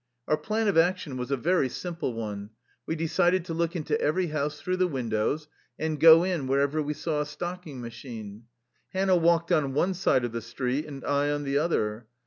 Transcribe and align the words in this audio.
Our 0.27 0.35
plan 0.35 0.67
of 0.67 0.79
action 0.79 1.15
was 1.15 1.29
a 1.29 1.37
very 1.37 1.69
simple 1.69 2.15
one. 2.15 2.49
We 2.87 2.95
de 2.95 3.05
cided 3.05 3.45
to 3.45 3.53
look 3.53 3.75
into 3.75 4.01
every 4.01 4.25
house 4.29 4.59
through 4.59 4.77
the 4.77 4.87
win 4.87 5.09
dows, 5.09 5.47
and 5.77 5.99
go 5.99 6.23
in 6.23 6.47
wherever 6.47 6.81
we 6.81 6.95
saw 6.95 7.21
a 7.21 7.25
stocking 7.27 7.79
machine. 7.81 8.45
Hannah 8.93 9.15
walked 9.15 9.51
on 9.51 9.75
one 9.75 9.93
side 9.93 10.25
of 10.25 10.31
the 10.31 10.41
street, 10.41 10.87
and 10.87 11.05
I 11.05 11.29
on 11.29 11.43
the 11.43 11.59
other. 11.59 12.07